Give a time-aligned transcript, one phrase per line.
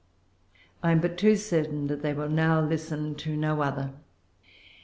[0.81, 3.91] I am but too certain they will now listen to no other.